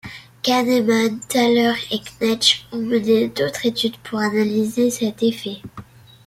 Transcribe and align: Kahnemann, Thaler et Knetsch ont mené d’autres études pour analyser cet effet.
Kahnemann, 0.41 1.19
Thaler 1.29 1.75
et 1.91 1.99
Knetsch 1.99 2.65
ont 2.71 2.77
mené 2.79 3.27
d’autres 3.27 3.67
études 3.67 3.97
pour 3.97 4.17
analyser 4.17 4.89
cet 4.89 5.21
effet. 5.21 5.61